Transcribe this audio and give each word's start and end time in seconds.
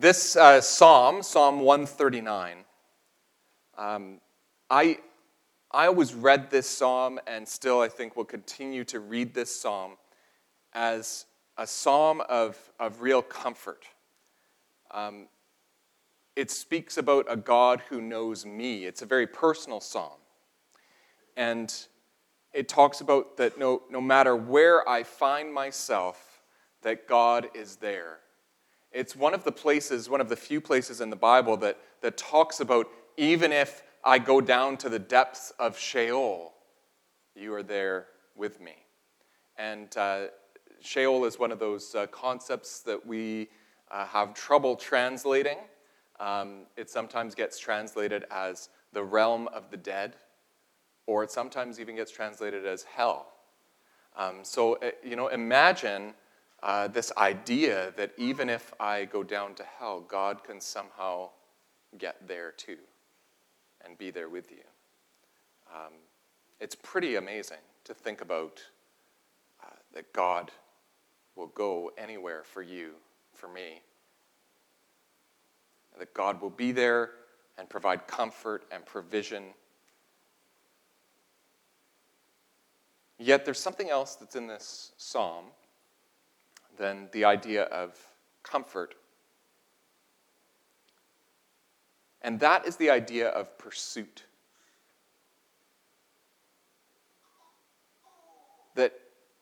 This 0.00 0.36
uh, 0.36 0.60
psalm, 0.60 1.24
Psalm 1.24 1.58
139, 1.58 2.58
um, 3.76 4.20
I, 4.70 4.98
I 5.72 5.88
always 5.88 6.14
read 6.14 6.50
this 6.50 6.70
psalm 6.70 7.18
and 7.26 7.48
still 7.48 7.80
I 7.80 7.88
think 7.88 8.14
will 8.14 8.24
continue 8.24 8.84
to 8.84 9.00
read 9.00 9.34
this 9.34 9.52
psalm 9.52 9.96
as 10.72 11.26
a 11.56 11.66
psalm 11.66 12.22
of, 12.28 12.56
of 12.78 13.00
real 13.00 13.22
comfort. 13.22 13.86
Um, 14.92 15.26
it 16.36 16.52
speaks 16.52 16.96
about 16.96 17.26
a 17.28 17.36
God 17.36 17.82
who 17.88 18.00
knows 18.00 18.46
me. 18.46 18.84
It's 18.84 19.02
a 19.02 19.06
very 19.06 19.26
personal 19.26 19.80
psalm. 19.80 20.20
And 21.36 21.74
it 22.52 22.68
talks 22.68 23.00
about 23.00 23.36
that 23.38 23.58
no, 23.58 23.82
no 23.90 24.00
matter 24.00 24.36
where 24.36 24.88
I 24.88 25.02
find 25.02 25.52
myself, 25.52 26.40
that 26.82 27.08
God 27.08 27.48
is 27.52 27.74
there. 27.74 28.20
It's 28.92 29.14
one 29.14 29.34
of 29.34 29.44
the 29.44 29.52
places, 29.52 30.08
one 30.08 30.20
of 30.20 30.28
the 30.28 30.36
few 30.36 30.60
places 30.60 31.00
in 31.00 31.10
the 31.10 31.16
Bible 31.16 31.56
that, 31.58 31.78
that 32.00 32.16
talks 32.16 32.60
about 32.60 32.88
even 33.16 33.52
if 33.52 33.82
I 34.04 34.18
go 34.18 34.40
down 34.40 34.76
to 34.78 34.88
the 34.88 34.98
depths 34.98 35.52
of 35.58 35.78
Sheol, 35.78 36.54
you 37.34 37.52
are 37.54 37.62
there 37.62 38.06
with 38.36 38.60
me. 38.60 38.76
And 39.58 39.94
uh, 39.96 40.26
Sheol 40.80 41.24
is 41.24 41.38
one 41.38 41.52
of 41.52 41.58
those 41.58 41.94
uh, 41.94 42.06
concepts 42.06 42.80
that 42.80 43.04
we 43.04 43.48
uh, 43.90 44.06
have 44.06 44.34
trouble 44.34 44.76
translating. 44.76 45.58
Um, 46.20 46.62
it 46.76 46.88
sometimes 46.88 47.34
gets 47.34 47.58
translated 47.58 48.24
as 48.30 48.68
the 48.92 49.02
realm 49.02 49.48
of 49.48 49.70
the 49.70 49.76
dead, 49.76 50.16
or 51.06 51.22
it 51.24 51.30
sometimes 51.30 51.80
even 51.80 51.96
gets 51.96 52.10
translated 52.10 52.66
as 52.66 52.84
hell. 52.84 53.32
Um, 54.16 54.36
so, 54.42 54.74
uh, 54.76 54.90
you 55.04 55.16
know, 55.16 55.28
imagine 55.28 56.14
uh, 56.62 56.88
this 56.88 57.12
idea 57.16 57.92
that 57.96 58.12
even 58.16 58.48
if 58.48 58.72
I 58.80 59.04
go 59.04 59.22
down 59.22 59.54
to 59.54 59.64
hell, 59.78 60.00
God 60.00 60.42
can 60.42 60.60
somehow 60.60 61.30
get 61.96 62.26
there 62.26 62.52
too 62.52 62.78
and 63.84 63.96
be 63.96 64.10
there 64.10 64.28
with 64.28 64.50
you. 64.50 64.64
Um, 65.72 65.92
it's 66.60 66.74
pretty 66.74 67.16
amazing 67.16 67.58
to 67.84 67.94
think 67.94 68.20
about 68.20 68.62
uh, 69.62 69.76
that 69.92 70.12
God 70.12 70.50
will 71.36 71.46
go 71.48 71.92
anywhere 71.96 72.42
for 72.42 72.62
you, 72.62 72.92
for 73.32 73.48
me. 73.48 73.82
That 75.98 76.12
God 76.12 76.40
will 76.40 76.50
be 76.50 76.72
there 76.72 77.10
and 77.56 77.68
provide 77.68 78.06
comfort 78.06 78.64
and 78.72 78.84
provision. 78.84 79.44
Yet 83.18 83.44
there's 83.44 83.60
something 83.60 83.90
else 83.90 84.16
that's 84.16 84.36
in 84.36 84.46
this 84.46 84.92
psalm 84.96 85.46
than 86.78 87.08
the 87.12 87.24
idea 87.24 87.64
of 87.64 87.94
comfort. 88.42 88.94
And 92.22 92.40
that 92.40 92.66
is 92.66 92.76
the 92.76 92.90
idea 92.90 93.28
of 93.28 93.58
pursuit. 93.58 94.24
That 98.74 98.92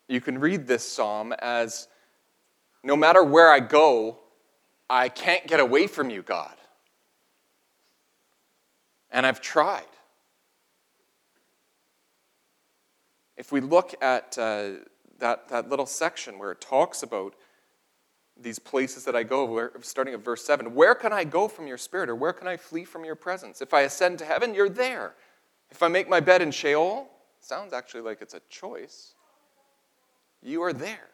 you 0.09 0.21
can 0.21 0.39
read 0.39 0.67
this 0.67 0.91
psalm 0.91 1.33
as 1.39 1.89
no 2.83 2.97
matter 2.97 3.23
where 3.23 3.51
I 3.51 3.61
go, 3.61 4.19
I 4.89 5.09
can't 5.09 5.47
get 5.47 5.61
away 5.61 5.87
from 5.87 6.11
you, 6.11 6.23
God. 6.23 6.55
And 9.11 9.27
I've 9.27 9.41
tried. 9.41 9.85
If 13.37 13.53
we 13.53 13.61
look 13.61 13.95
at 14.01 14.39
uh, 14.39 14.71
that, 15.19 15.49
that 15.49 15.69
little 15.69 15.87
section 15.87 16.39
where 16.39 16.53
it 16.53 16.61
talks 16.61 17.03
about 17.03 17.35
these 18.39 18.59
places 18.59 19.05
that 19.05 19.17
I 19.17 19.23
go, 19.23 19.45
where, 19.45 19.73
starting 19.81 20.13
at 20.13 20.25
verse 20.25 20.45
7, 20.45 20.75
where 20.75 20.95
can 20.95 21.13
I 21.13 21.25
go 21.25 21.49
from 21.49 21.67
your 21.67 21.79
spirit, 21.79 22.11
or 22.11 22.15
where 22.15 22.35
can 22.35 22.47
I 22.47 22.57
flee 22.57 22.85
from 22.85 23.05
your 23.05 23.15
presence? 23.15 23.63
If 23.63 23.73
I 23.73 23.83
ascend 23.83 24.19
to 24.19 24.27
heaven, 24.27 24.55
you're 24.55 24.69
there. 24.69 25.15
If 25.71 25.83
I 25.83 25.89
make 25.89 26.09
my 26.09 26.21
bed 26.21 26.43
in 26.43 26.51
Sheol, 26.51 27.09
sounds 27.41 27.73
actually 27.73 28.03
like 28.03 28.21
it's 28.21 28.35
a 28.35 28.41
choice 28.51 29.15
you 30.43 30.63
are 30.63 30.73
there. 30.73 31.09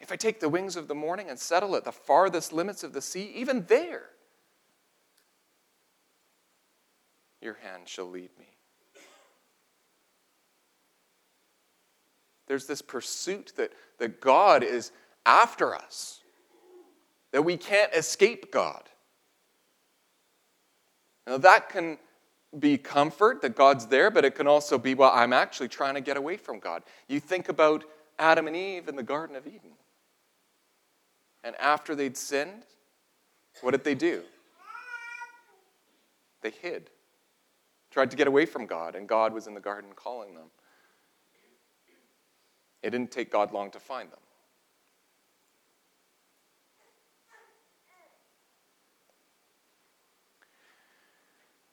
If 0.00 0.12
I 0.12 0.16
take 0.16 0.40
the 0.40 0.48
wings 0.48 0.76
of 0.76 0.88
the 0.88 0.94
morning 0.94 1.28
and 1.28 1.38
settle 1.38 1.74
at 1.76 1.84
the 1.84 1.92
farthest 1.92 2.52
limits 2.52 2.84
of 2.84 2.92
the 2.92 3.02
sea, 3.02 3.32
even 3.34 3.66
there, 3.66 4.10
your 7.42 7.54
hand 7.54 7.88
shall 7.88 8.06
lead 8.06 8.30
me. 8.38 8.57
There's 12.48 12.66
this 12.66 12.82
pursuit 12.82 13.52
that, 13.56 13.72
that 13.98 14.20
God 14.20 14.62
is 14.62 14.90
after 15.24 15.74
us, 15.74 16.22
that 17.32 17.42
we 17.42 17.56
can't 17.56 17.92
escape 17.94 18.50
God. 18.50 18.82
Now, 21.26 21.36
that 21.38 21.68
can 21.68 21.98
be 22.58 22.78
comfort 22.78 23.42
that 23.42 23.54
God's 23.54 23.86
there, 23.86 24.10
but 24.10 24.24
it 24.24 24.34
can 24.34 24.46
also 24.46 24.78
be, 24.78 24.94
well, 24.94 25.12
I'm 25.12 25.34
actually 25.34 25.68
trying 25.68 25.94
to 25.94 26.00
get 26.00 26.16
away 26.16 26.38
from 26.38 26.58
God. 26.58 26.82
You 27.06 27.20
think 27.20 27.50
about 27.50 27.84
Adam 28.18 28.46
and 28.46 28.56
Eve 28.56 28.88
in 28.88 28.96
the 28.96 29.02
Garden 29.02 29.36
of 29.36 29.46
Eden. 29.46 29.72
And 31.44 31.54
after 31.56 31.94
they'd 31.94 32.16
sinned, 32.16 32.64
what 33.60 33.72
did 33.72 33.84
they 33.84 33.94
do? 33.94 34.22
They 36.40 36.50
hid, 36.50 36.90
tried 37.90 38.10
to 38.12 38.16
get 38.16 38.26
away 38.26 38.46
from 38.46 38.66
God, 38.66 38.94
and 38.94 39.08
God 39.08 39.32
was 39.34 39.46
in 39.46 39.54
the 39.54 39.60
garden 39.60 39.90
calling 39.94 40.34
them. 40.34 40.46
It 42.82 42.90
didn't 42.90 43.10
take 43.10 43.30
God 43.30 43.52
long 43.52 43.70
to 43.72 43.80
find 43.80 44.10
them. 44.10 44.18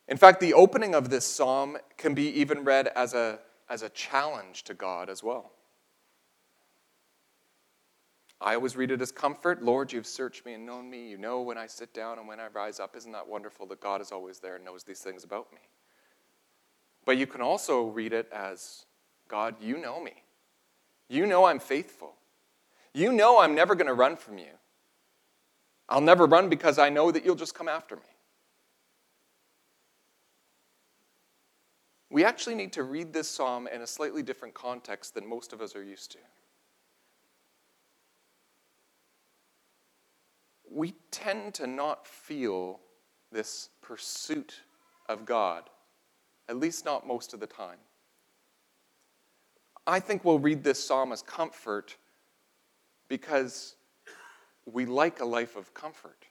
In 0.07 0.17
fact, 0.17 0.39
the 0.39 0.53
opening 0.53 0.93
of 0.93 1.09
this 1.09 1.25
psalm 1.25 1.77
can 1.97 2.13
be 2.13 2.27
even 2.39 2.63
read 2.63 2.88
as 2.95 3.13
a, 3.13 3.39
as 3.69 3.81
a 3.81 3.89
challenge 3.89 4.63
to 4.66 4.73
God 4.73 5.09
as 5.09 5.23
well. 5.23 5.51
I 8.39 8.53
always 8.53 8.75
read 8.75 8.91
it 8.91 9.01
as 9.01 9.11
comfort. 9.11 9.63
Lord, 9.63 9.91
you've 9.91 10.05
searched 10.05 10.45
me 10.45 10.53
and 10.53 10.66
known 10.66 10.89
me. 10.89 11.09
You 11.09 11.17
know 11.17 11.41
when 11.41 11.57
I 11.57 11.66
sit 11.67 11.93
down 11.93 12.19
and 12.19 12.27
when 12.27 12.39
I 12.39 12.47
rise 12.47 12.79
up. 12.79 12.95
Isn't 12.95 13.13
that 13.13 13.27
wonderful 13.27 13.66
that 13.67 13.79
God 13.79 14.01
is 14.01 14.11
always 14.11 14.39
there 14.39 14.57
and 14.57 14.66
knows 14.66 14.83
these 14.83 14.99
things 14.99 15.23
about 15.23 15.51
me? 15.51 15.61
But 17.05 17.17
you 17.17 17.25
can 17.25 17.41
also 17.41 17.85
read 17.85 18.13
it 18.13 18.29
as 18.31 18.85
God, 19.27 19.55
you 19.61 19.77
know 19.77 19.99
me. 19.99 20.25
You 21.09 21.25
know 21.25 21.45
I'm 21.45 21.59
faithful. 21.59 22.16
You 22.93 23.11
know 23.11 23.39
I'm 23.39 23.55
never 23.55 23.75
going 23.75 23.88
to 23.88 23.93
run 23.93 24.16
from 24.16 24.38
you. 24.38 24.53
I'll 25.88 26.01
never 26.01 26.25
run 26.25 26.49
because 26.49 26.79
I 26.79 26.89
know 26.89 27.11
that 27.11 27.23
you'll 27.23 27.35
just 27.35 27.53
come 27.53 27.67
after 27.67 27.95
me. 27.95 28.01
we 32.16 32.23
actually 32.23 32.55
need 32.55 32.71
to 32.71 32.83
read 32.83 33.11
this 33.11 33.27
psalm 33.27 33.67
in 33.67 33.81
a 33.81 33.88
slightly 33.88 34.23
different 34.23 34.53
context 34.53 35.16
than 35.16 35.27
most 35.27 35.51
of 35.51 35.59
us 35.59 35.75
are 35.75 35.83
used 35.83 36.13
to. 36.13 36.17
We 40.72 40.93
tend 41.11 41.55
to 41.55 41.67
not 41.67 42.07
feel 42.07 42.79
this 43.33 43.67
pursuit 43.81 44.61
of 45.09 45.25
God, 45.25 45.69
at 46.47 46.55
least 46.55 46.85
not 46.85 47.05
most 47.05 47.33
of 47.33 47.41
the 47.41 47.47
time. 47.47 47.79
I 49.88 50.00
think 50.00 50.25
we'll 50.25 50.40
read 50.40 50.63
this 50.63 50.84
psalm 50.84 51.12
as 51.12 51.22
comfort 51.22 51.96
because 53.07 53.75
we 54.66 54.85
like 54.85 55.19
a 55.19 55.25
life 55.25 55.56
of 55.56 55.73
comfort. 55.73 56.25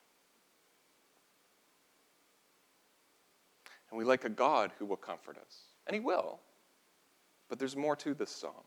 And 3.91 3.99
we 3.99 4.05
like 4.05 4.25
a 4.25 4.29
God 4.29 4.73
who 4.79 4.87
will 4.87 4.97
comfort 4.97 5.39
us. 5.39 5.61
And 5.87 5.95
he 5.95 6.01
will. 6.01 6.41
But 7.49 7.59
there's 7.59 7.77
more 7.77 7.95
to 7.97 8.15
this 8.15 8.31
psalm. 8.31 8.65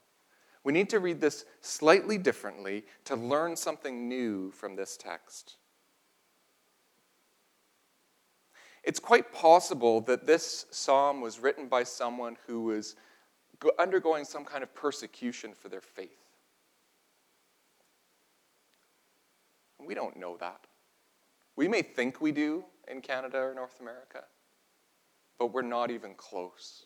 We 0.64 0.72
need 0.72 0.90
to 0.90 1.00
read 1.00 1.20
this 1.20 1.46
slightly 1.62 2.18
differently 2.18 2.86
to 3.06 3.16
learn 3.16 3.56
something 3.56 4.08
new 4.08 4.52
from 4.52 4.76
this 4.76 4.96
text. 4.96 5.58
It's 8.84 9.00
quite 9.00 9.34
possible 9.34 10.00
that 10.02 10.26
this 10.26 10.66
psalm 10.72 11.20
was 11.20 11.40
written 11.40 11.68
by 11.68 11.84
someone 11.84 12.38
who 12.48 12.64
was 12.64 12.96
undergoing 13.80 14.26
some 14.26 14.46
kind 14.46 14.64
of 14.64 14.74
persecution 14.74 15.54
for 15.54 15.70
their 15.70 15.82
faith. 15.82 16.28
We 19.80 19.94
don't 19.94 20.18
know 20.18 20.38
that. 20.38 20.66
We 21.56 21.68
may 21.68 21.82
think 21.82 22.22
we 22.22 22.32
do 22.32 22.66
in 22.88 23.02
Canada 23.02 23.38
or 23.40 23.54
North 23.54 23.80
America, 23.80 24.24
but 25.40 25.54
we're 25.54 25.62
not 25.62 25.92
even 25.92 26.14
close 26.16 26.86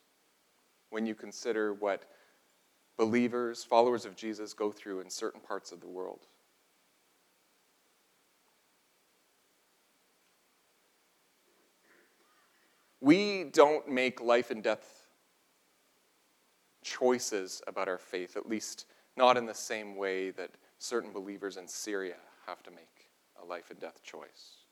when 0.90 1.06
you 1.06 1.16
consider 1.16 1.74
what 1.74 2.06
believers, 2.98 3.64
followers 3.64 4.06
of 4.06 4.16
Jesus, 4.16 4.54
go 4.54 4.72
through 4.72 5.02
in 5.02 5.10
certain 5.10 5.42
parts 5.42 5.72
of 5.72 5.82
the 5.82 5.88
world. 5.88 6.28
We 13.00 13.46
don't 13.46 13.90
make 13.90 14.22
life 14.22 14.52
and 14.52 14.62
death 14.62 15.01
choices 16.82 17.62
about 17.68 17.88
our 17.88 17.98
faith, 17.98 18.38
at 18.38 18.48
least 18.48 18.86
not 19.18 19.38
in 19.38 19.46
the 19.46 19.54
same 19.54 19.96
way 19.96 20.32
that 20.32 20.52
certain 20.80 21.12
believers 21.12 21.58
in 21.58 21.68
Syria 21.68 22.16
have 22.48 22.64
to 22.64 22.72
make 22.72 23.10
a 23.42 23.46
life 23.46 23.70
and 23.70 23.80
death 23.80 24.02
choice. 24.04 24.66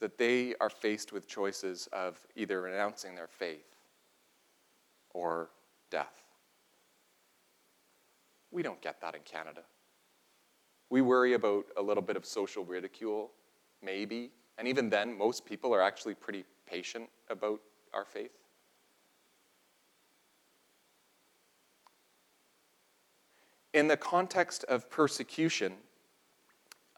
That 0.00 0.18
they 0.18 0.54
are 0.60 0.70
faced 0.70 1.12
with 1.12 1.26
choices 1.26 1.88
of 1.92 2.18
either 2.36 2.62
renouncing 2.62 3.14
their 3.14 3.26
faith 3.26 3.76
or 5.10 5.50
death. 5.90 6.22
We 8.50 8.62
don't 8.62 8.80
get 8.80 9.00
that 9.00 9.14
in 9.14 9.20
Canada. 9.22 9.62
We 10.90 11.02
worry 11.02 11.34
about 11.34 11.66
a 11.76 11.82
little 11.82 12.02
bit 12.02 12.16
of 12.16 12.24
social 12.24 12.64
ridicule, 12.64 13.30
maybe, 13.82 14.30
and 14.56 14.66
even 14.66 14.90
then, 14.90 15.16
most 15.16 15.44
people 15.44 15.72
are 15.72 15.80
actually 15.80 16.14
pretty 16.14 16.44
patient 16.66 17.08
about 17.30 17.60
our 17.94 18.04
faith. 18.04 18.32
In 23.74 23.88
the 23.88 23.96
context 23.96 24.64
of 24.64 24.88
persecution, 24.90 25.74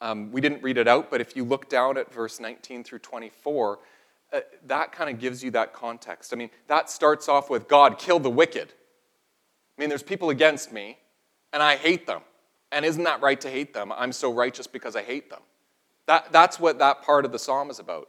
um, 0.01 0.33
we 0.33 0.41
didn't 0.41 0.63
read 0.63 0.79
it 0.79 0.89
out, 0.89 1.11
but 1.11 1.21
if 1.21 1.37
you 1.37 1.45
look 1.45 1.69
down 1.69 1.99
at 1.99 2.13
verse 2.13 2.41
19 2.41 2.85
through 2.85 3.01
24, 3.01 3.79
uh, 4.33 4.41
that 4.67 4.93
kind 4.93 5.11
of 5.11 5.19
gives 5.19 5.43
you 5.43 5.51
that 5.51 5.73
context. 5.73 6.33
I 6.33 6.37
mean, 6.37 6.51
that 6.69 6.89
starts 6.89 7.29
off 7.29 7.51
with 7.51 7.69
God, 7.69 7.99
kill 7.99 8.19
the 8.19 8.31
wicked. 8.31 8.73
I 9.77 9.81
mean, 9.81 9.89
there's 9.89 10.03
people 10.03 10.31
against 10.31 10.73
me, 10.73 10.99
and 11.53 11.63
I 11.63 11.77
hate 11.77 12.07
them. 12.07 12.23
And 12.73 12.85
isn't 12.85 13.03
that 13.03 13.21
right 13.21 13.41
to 13.41 13.51
hate 13.51 13.75
them? 13.75 13.93
I'm 13.93 14.13
so 14.13 14.33
righteous 14.33 14.67
because 14.67 14.95
I 14.95 15.03
hate 15.03 15.29
them. 15.29 15.41
That, 16.07 16.33
that's 16.33 16.61
what 16.61 16.79
that 16.79 17.03
part 17.03 17.25
of 17.25 17.33
the 17.33 17.39
psalm 17.39 17.71
is 17.71 17.79
about. 17.79 18.09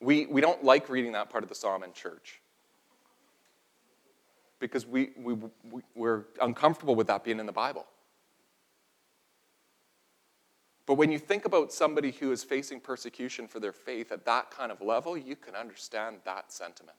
We, 0.00 0.26
we 0.26 0.40
don't 0.40 0.62
like 0.62 0.88
reading 0.88 1.12
that 1.12 1.30
part 1.30 1.42
of 1.42 1.48
the 1.48 1.54
psalm 1.54 1.82
in 1.82 1.92
church 1.92 2.40
because 4.58 4.86
we, 4.86 5.10
we, 5.16 5.36
we're 5.94 6.24
uncomfortable 6.40 6.94
with 6.94 7.06
that 7.08 7.24
being 7.24 7.40
in 7.40 7.46
the 7.46 7.52
Bible. 7.52 7.86
But 10.86 10.94
when 10.94 11.12
you 11.12 11.18
think 11.18 11.44
about 11.44 11.72
somebody 11.72 12.10
who 12.10 12.32
is 12.32 12.42
facing 12.42 12.80
persecution 12.80 13.46
for 13.46 13.60
their 13.60 13.72
faith 13.72 14.10
at 14.10 14.24
that 14.24 14.50
kind 14.50 14.72
of 14.72 14.80
level, 14.80 15.16
you 15.16 15.36
can 15.36 15.54
understand 15.54 16.18
that 16.24 16.52
sentiment. 16.52 16.96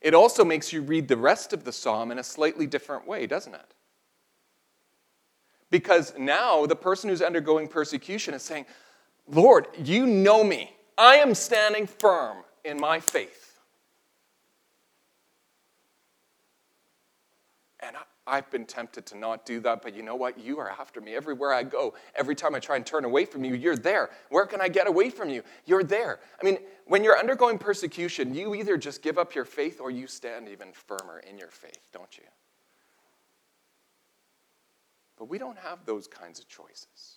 It 0.00 0.12
also 0.12 0.44
makes 0.44 0.72
you 0.72 0.82
read 0.82 1.08
the 1.08 1.16
rest 1.16 1.52
of 1.52 1.64
the 1.64 1.72
psalm 1.72 2.10
in 2.10 2.18
a 2.18 2.24
slightly 2.24 2.66
different 2.66 3.06
way, 3.06 3.26
doesn't 3.26 3.54
it? 3.54 3.74
Because 5.70 6.12
now 6.18 6.66
the 6.66 6.76
person 6.76 7.08
who's 7.08 7.22
undergoing 7.22 7.68
persecution 7.68 8.34
is 8.34 8.42
saying, 8.42 8.66
Lord, 9.26 9.66
you 9.82 10.06
know 10.06 10.44
me. 10.44 10.76
I 10.98 11.16
am 11.16 11.34
standing 11.34 11.86
firm 11.86 12.38
in 12.64 12.78
my 12.78 13.00
faith. 13.00 13.58
And 17.80 17.96
I've 18.26 18.50
been 18.50 18.64
tempted 18.64 19.04
to 19.06 19.18
not 19.18 19.44
do 19.44 19.60
that, 19.60 19.82
but 19.82 19.94
you 19.94 20.02
know 20.02 20.14
what? 20.14 20.38
You 20.38 20.58
are 20.58 20.70
after 20.70 21.00
me 21.00 21.14
everywhere 21.14 21.52
I 21.52 21.62
go. 21.62 21.94
Every 22.14 22.34
time 22.34 22.54
I 22.54 22.58
try 22.58 22.76
and 22.76 22.86
turn 22.86 23.04
away 23.04 23.26
from 23.26 23.44
you, 23.44 23.54
you're 23.54 23.76
there. 23.76 24.08
Where 24.30 24.46
can 24.46 24.62
I 24.62 24.68
get 24.68 24.86
away 24.86 25.10
from 25.10 25.28
you? 25.28 25.42
You're 25.66 25.84
there. 25.84 26.20
I 26.40 26.44
mean, 26.44 26.58
when 26.86 27.04
you're 27.04 27.18
undergoing 27.18 27.58
persecution, 27.58 28.34
you 28.34 28.54
either 28.54 28.78
just 28.78 29.02
give 29.02 29.18
up 29.18 29.34
your 29.34 29.44
faith 29.44 29.78
or 29.78 29.90
you 29.90 30.06
stand 30.06 30.48
even 30.48 30.72
firmer 30.72 31.18
in 31.28 31.36
your 31.36 31.50
faith, 31.50 31.88
don't 31.92 32.16
you? 32.16 32.24
But 35.18 35.28
we 35.28 35.36
don't 35.36 35.58
have 35.58 35.84
those 35.84 36.06
kinds 36.06 36.40
of 36.40 36.48
choices. 36.48 37.16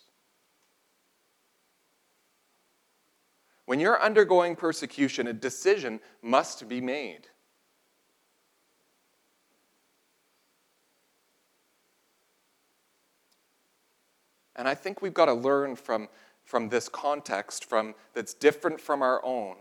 When 3.65 3.79
you're 3.79 4.01
undergoing 4.01 4.55
persecution, 4.55 5.27
a 5.27 5.33
decision 5.33 5.99
must 6.21 6.67
be 6.67 6.81
made. 6.81 7.27
And 14.57 14.67
I 14.67 14.75
think 14.75 15.01
we've 15.01 15.13
got 15.13 15.25
to 15.25 15.33
learn 15.33 15.75
from, 15.75 16.07
from 16.43 16.69
this 16.69 16.89
context 16.89 17.65
from, 17.65 17.95
that's 18.13 18.33
different 18.33 18.81
from 18.81 19.01
our 19.01 19.23
own. 19.23 19.55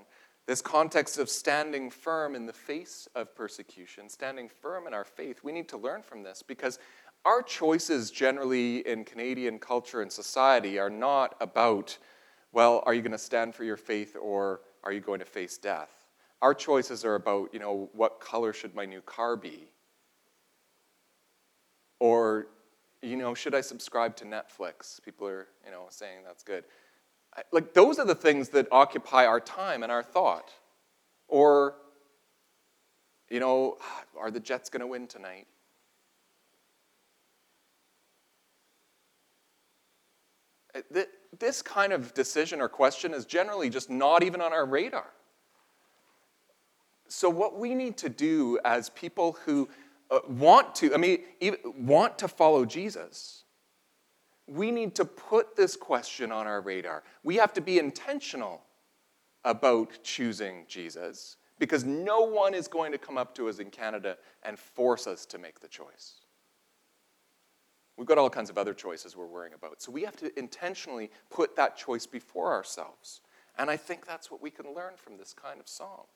This 0.46 0.62
context 0.62 1.19
of 1.19 1.28
standing 1.28 1.90
firm 1.90 2.34
in 2.34 2.46
the 2.46 2.52
face 2.52 3.08
of 3.14 3.34
persecution, 3.34 4.08
standing 4.08 4.48
firm 4.48 4.87
in 4.87 4.94
our 4.94 5.04
faith. 5.04 5.40
We 5.43 5.52
need 5.52 5.69
to 5.70 5.76
learn 5.76 6.02
from 6.02 6.22
this 6.22 6.43
because 6.43 6.78
our 7.25 7.43
choices 7.43 8.10
generally 8.10 8.87
in 8.87 9.04
Canadian 9.04 9.58
culture 9.58 10.02
and 10.02 10.10
society 10.10 10.78
are 10.78 10.90
not 10.90 11.34
about 11.40 11.99
well, 12.56 12.82
are 12.87 12.94
you 12.94 13.02
going 13.02 13.12
to 13.12 13.19
stand 13.19 13.54
for 13.54 13.64
your 13.64 13.76
faith 13.76 14.16
or 14.19 14.60
are 14.82 14.90
you 14.90 15.00
going 15.00 15.19
to 15.19 15.26
face 15.26 15.58
death? 15.58 15.90
Our 16.40 16.54
choices 16.54 17.04
are 17.04 17.14
about, 17.14 17.52
you 17.52 17.60
know, 17.60 17.90
what 17.92 18.19
color 18.19 18.54
should 18.54 18.75
my 18.75 18.87
new 18.87 19.02
car 19.02 19.37
be? 19.37 19.69
Or, 22.00 22.46
you 23.02 23.15
know, 23.26 23.34
should 23.34 23.55
I 23.55 23.61
subscribe 23.61 24.14
to 24.17 24.25
Netflix? 24.25 25.02
People 25.02 25.26
are, 25.26 25.49
you 25.64 25.73
know, 25.73 25.87
saying 25.90 26.19
that's 26.25 26.44
good. 26.44 26.64
Like, 27.52 27.75
those 27.75 27.99
are 27.99 28.06
the 28.06 28.14
things 28.14 28.50
that 28.50 28.69
occupy 28.70 29.26
our 29.26 29.40
time 29.40 29.82
and 29.82 29.90
our 29.90 30.02
thought. 30.02 30.52
Or, 31.28 31.75
you 33.28 33.40
know, 33.40 33.78
are 34.19 34.31
the 34.31 34.40
Jets 34.40 34.70
going 34.70 34.81
to 34.81 34.87
win 34.87 35.06
tonight? 35.06 35.46
this 41.38 41.62
kind 41.62 41.94
of 41.94 42.12
decision 42.12 42.61
or 42.61 42.69
question 42.69 43.14
is 43.14 43.25
generally 43.25 43.70
just 43.70 43.88
not 43.88 44.23
even 44.23 44.43
on 44.43 44.52
our 44.52 44.67
radar. 44.67 45.06
So, 47.08 47.31
what 47.31 47.58
we 47.58 47.75
need 47.75 47.96
to 47.99 48.11
do 48.11 48.58
as 48.62 48.90
people 48.90 49.38
who 49.46 49.70
uh, 49.70 49.85
Uh, 50.10 50.20
want 50.28 50.74
to, 50.76 50.94
I 50.94 50.98
mean, 50.98 51.24
want 51.78 52.18
to 52.18 52.28
follow 52.28 52.64
Jesus, 52.64 53.44
we 54.46 54.70
need 54.70 54.94
to 54.94 55.04
put 55.04 55.56
this 55.56 55.74
question 55.76 56.30
on 56.30 56.46
our 56.46 56.60
radar. 56.60 57.02
We 57.24 57.36
have 57.36 57.52
to 57.54 57.60
be 57.60 57.78
intentional 57.78 58.62
about 59.44 59.98
choosing 60.02 60.64
Jesus 60.68 61.36
because 61.58 61.84
no 61.84 62.20
one 62.20 62.54
is 62.54 62.68
going 62.68 62.92
to 62.92 62.98
come 62.98 63.18
up 63.18 63.34
to 63.36 63.48
us 63.48 63.58
in 63.58 63.70
Canada 63.70 64.16
and 64.42 64.58
force 64.58 65.06
us 65.06 65.26
to 65.26 65.38
make 65.38 65.60
the 65.60 65.68
choice. 65.68 66.20
We've 67.96 68.06
got 68.06 68.18
all 68.18 68.28
kinds 68.28 68.50
of 68.50 68.58
other 68.58 68.74
choices 68.74 69.16
we're 69.16 69.26
worrying 69.26 69.54
about. 69.54 69.80
So 69.80 69.90
we 69.90 70.02
have 70.02 70.16
to 70.16 70.38
intentionally 70.38 71.10
put 71.30 71.56
that 71.56 71.76
choice 71.76 72.06
before 72.06 72.52
ourselves. 72.52 73.22
And 73.58 73.70
I 73.70 73.76
think 73.76 74.06
that's 74.06 74.30
what 74.30 74.42
we 74.42 74.50
can 74.50 74.74
learn 74.74 74.92
from 74.96 75.16
this 75.16 75.32
kind 75.32 75.60
of 75.60 75.68
psalm. 75.68 76.06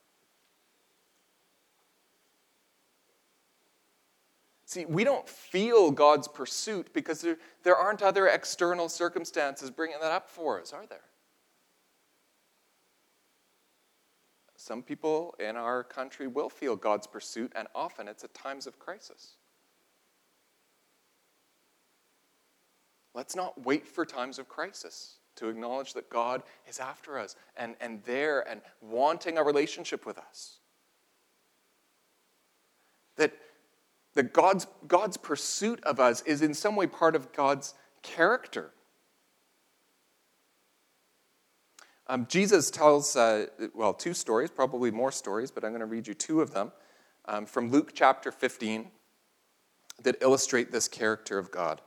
See, 4.70 4.84
we 4.84 5.02
don't 5.02 5.28
feel 5.28 5.90
God's 5.90 6.28
pursuit 6.28 6.92
because 6.92 7.20
there, 7.20 7.38
there 7.64 7.74
aren't 7.74 8.02
other 8.02 8.28
external 8.28 8.88
circumstances 8.88 9.68
bringing 9.68 9.96
that 10.00 10.12
up 10.12 10.30
for 10.30 10.60
us, 10.60 10.72
are 10.72 10.86
there? 10.86 11.00
Some 14.54 14.84
people 14.84 15.34
in 15.40 15.56
our 15.56 15.82
country 15.82 16.28
will 16.28 16.48
feel 16.48 16.76
God's 16.76 17.08
pursuit, 17.08 17.50
and 17.56 17.66
often 17.74 18.06
it's 18.06 18.22
at 18.22 18.32
times 18.32 18.68
of 18.68 18.78
crisis. 18.78 19.32
Let's 23.12 23.34
not 23.34 23.60
wait 23.66 23.88
for 23.88 24.06
times 24.06 24.38
of 24.38 24.48
crisis 24.48 25.16
to 25.34 25.48
acknowledge 25.48 25.94
that 25.94 26.08
God 26.10 26.44
is 26.68 26.78
after 26.78 27.18
us 27.18 27.34
and, 27.56 27.74
and 27.80 28.04
there 28.04 28.48
and 28.48 28.60
wanting 28.80 29.36
a 29.36 29.42
relationship 29.42 30.06
with 30.06 30.16
us. 30.16 30.60
That, 33.16 33.32
that 34.14 34.32
God's, 34.32 34.66
God's 34.86 35.16
pursuit 35.16 35.82
of 35.84 36.00
us 36.00 36.22
is 36.22 36.42
in 36.42 36.54
some 36.54 36.76
way 36.76 36.86
part 36.86 37.14
of 37.14 37.32
God's 37.32 37.74
character. 38.02 38.72
Um, 42.06 42.26
Jesus 42.28 42.70
tells, 42.70 43.14
uh, 43.14 43.46
well, 43.72 43.94
two 43.94 44.14
stories, 44.14 44.50
probably 44.50 44.90
more 44.90 45.12
stories, 45.12 45.52
but 45.52 45.64
I'm 45.64 45.70
going 45.70 45.80
to 45.80 45.86
read 45.86 46.08
you 46.08 46.14
two 46.14 46.40
of 46.40 46.52
them 46.52 46.72
um, 47.26 47.46
from 47.46 47.70
Luke 47.70 47.92
chapter 47.94 48.32
15 48.32 48.90
that 50.02 50.16
illustrate 50.20 50.72
this 50.72 50.88
character 50.88 51.38
of 51.38 51.52
God. 51.52 51.80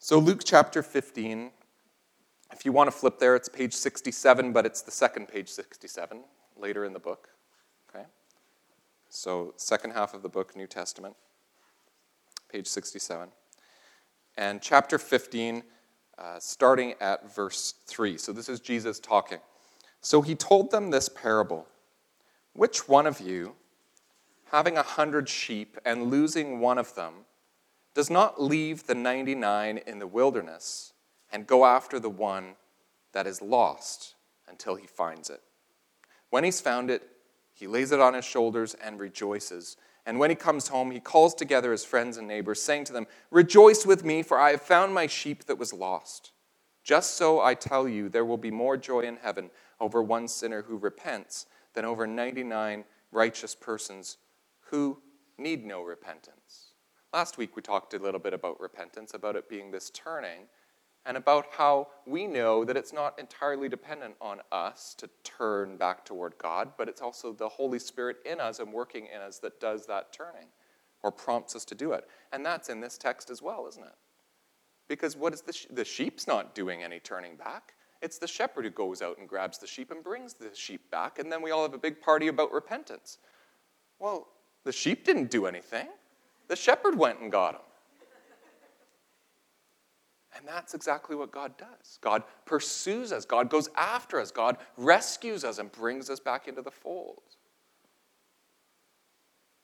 So, 0.00 0.18
Luke 0.18 0.42
chapter 0.44 0.82
15, 0.82 1.50
if 2.52 2.64
you 2.64 2.72
want 2.72 2.88
to 2.88 2.96
flip 2.96 3.18
there, 3.18 3.36
it's 3.36 3.48
page 3.48 3.74
67, 3.74 4.52
but 4.52 4.66
it's 4.66 4.82
the 4.82 4.90
second 4.90 5.28
page 5.28 5.48
67 5.48 6.24
later 6.56 6.84
in 6.84 6.92
the 6.92 6.98
book. 6.98 7.28
So, 9.10 9.54
second 9.56 9.92
half 9.92 10.12
of 10.12 10.22
the 10.22 10.28
book, 10.28 10.54
New 10.54 10.66
Testament, 10.66 11.16
page 12.50 12.66
67. 12.66 13.28
And 14.36 14.60
chapter 14.60 14.98
15, 14.98 15.62
uh, 16.18 16.38
starting 16.38 16.94
at 17.00 17.34
verse 17.34 17.74
3. 17.86 18.18
So, 18.18 18.32
this 18.32 18.48
is 18.48 18.60
Jesus 18.60 19.00
talking. 19.00 19.38
So, 20.02 20.20
he 20.20 20.34
told 20.34 20.70
them 20.70 20.90
this 20.90 21.08
parable 21.08 21.66
Which 22.52 22.86
one 22.86 23.06
of 23.06 23.20
you, 23.20 23.54
having 24.50 24.76
a 24.76 24.82
hundred 24.82 25.28
sheep 25.28 25.78
and 25.86 26.10
losing 26.10 26.60
one 26.60 26.76
of 26.76 26.94
them, 26.94 27.14
does 27.94 28.10
not 28.10 28.40
leave 28.40 28.86
the 28.86 28.94
99 28.94 29.78
in 29.86 29.98
the 29.98 30.06
wilderness 30.06 30.92
and 31.32 31.46
go 31.46 31.64
after 31.64 31.98
the 31.98 32.10
one 32.10 32.56
that 33.12 33.26
is 33.26 33.40
lost 33.40 34.14
until 34.46 34.74
he 34.76 34.86
finds 34.86 35.30
it. 35.30 35.40
When 36.30 36.44
he's 36.44 36.60
found 36.60 36.90
it, 36.90 37.02
he 37.58 37.66
lays 37.66 37.90
it 37.90 37.98
on 37.98 38.14
his 38.14 38.24
shoulders 38.24 38.74
and 38.74 39.00
rejoices. 39.00 39.76
And 40.06 40.20
when 40.20 40.30
he 40.30 40.36
comes 40.36 40.68
home, 40.68 40.92
he 40.92 41.00
calls 41.00 41.34
together 41.34 41.72
his 41.72 41.84
friends 41.84 42.16
and 42.16 42.28
neighbors, 42.28 42.62
saying 42.62 42.84
to 42.84 42.92
them, 42.92 43.08
Rejoice 43.32 43.84
with 43.84 44.04
me, 44.04 44.22
for 44.22 44.38
I 44.38 44.52
have 44.52 44.62
found 44.62 44.94
my 44.94 45.08
sheep 45.08 45.44
that 45.46 45.58
was 45.58 45.72
lost. 45.72 46.30
Just 46.84 47.16
so 47.16 47.40
I 47.40 47.54
tell 47.54 47.88
you, 47.88 48.08
there 48.08 48.24
will 48.24 48.38
be 48.38 48.52
more 48.52 48.76
joy 48.76 49.00
in 49.00 49.16
heaven 49.16 49.50
over 49.80 50.02
one 50.02 50.28
sinner 50.28 50.62
who 50.62 50.76
repents 50.76 51.46
than 51.74 51.84
over 51.84 52.06
99 52.06 52.84
righteous 53.10 53.54
persons 53.56 54.18
who 54.70 54.98
need 55.36 55.66
no 55.66 55.82
repentance. 55.82 56.74
Last 57.12 57.38
week 57.38 57.56
we 57.56 57.62
talked 57.62 57.92
a 57.92 57.98
little 57.98 58.20
bit 58.20 58.34
about 58.34 58.60
repentance, 58.60 59.14
about 59.14 59.34
it 59.34 59.48
being 59.48 59.70
this 59.70 59.90
turning, 59.90 60.46
and 61.08 61.16
about 61.16 61.46
how 61.56 61.88
we 62.06 62.26
know 62.26 62.66
that 62.66 62.76
it's 62.76 62.92
not 62.92 63.18
entirely 63.18 63.66
dependent 63.66 64.14
on 64.20 64.40
us 64.52 64.94
to 64.98 65.08
turn 65.24 65.78
back 65.78 66.04
toward 66.04 66.36
God, 66.36 66.72
but 66.76 66.86
it's 66.86 67.00
also 67.00 67.32
the 67.32 67.48
Holy 67.48 67.78
Spirit 67.78 68.18
in 68.26 68.40
us 68.40 68.60
and 68.60 68.70
working 68.70 69.08
in 69.12 69.22
us 69.22 69.38
that 69.38 69.58
does 69.58 69.86
that 69.86 70.12
turning 70.12 70.48
or 71.02 71.10
prompts 71.10 71.56
us 71.56 71.64
to 71.64 71.74
do 71.74 71.92
it. 71.92 72.06
And 72.30 72.44
that's 72.44 72.68
in 72.68 72.80
this 72.80 72.98
text 72.98 73.30
as 73.30 73.40
well, 73.40 73.66
isn't 73.66 73.82
it? 73.82 73.94
Because 74.86 75.16
what 75.16 75.32
is 75.32 75.40
the, 75.40 75.54
sh- 75.54 75.66
the 75.70 75.84
sheep's 75.84 76.26
not 76.26 76.54
doing 76.54 76.82
any 76.82 77.00
turning 77.00 77.36
back. 77.36 77.72
It's 78.02 78.18
the 78.18 78.28
shepherd 78.28 78.66
who 78.66 78.70
goes 78.70 79.00
out 79.00 79.16
and 79.16 79.26
grabs 79.26 79.56
the 79.58 79.66
sheep 79.66 79.90
and 79.90 80.04
brings 80.04 80.34
the 80.34 80.50
sheep 80.54 80.90
back, 80.90 81.18
and 81.18 81.32
then 81.32 81.40
we 81.40 81.50
all 81.52 81.62
have 81.62 81.74
a 81.74 81.78
big 81.78 82.02
party 82.02 82.28
about 82.28 82.52
repentance. 82.52 83.16
Well, 83.98 84.28
the 84.64 84.72
sheep 84.72 85.06
didn't 85.06 85.30
do 85.30 85.46
anything. 85.46 85.88
The 86.48 86.56
shepherd 86.56 86.98
went 86.98 87.20
and 87.20 87.32
got 87.32 87.52
them. 87.52 87.62
And 90.36 90.46
that's 90.46 90.74
exactly 90.74 91.16
what 91.16 91.32
God 91.32 91.56
does. 91.56 91.98
God 92.00 92.22
pursues 92.44 93.12
us, 93.12 93.24
God 93.24 93.50
goes 93.50 93.68
after 93.76 94.20
us, 94.20 94.30
God 94.30 94.58
rescues 94.76 95.44
us 95.44 95.58
and 95.58 95.72
brings 95.72 96.10
us 96.10 96.20
back 96.20 96.48
into 96.48 96.62
the 96.62 96.70
fold. 96.70 97.22